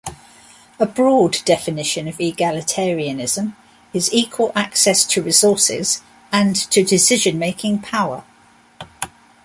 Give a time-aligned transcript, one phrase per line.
[0.79, 3.53] A broad definition of egalitarianism
[3.93, 8.23] is equal access to resources and to decision-making power.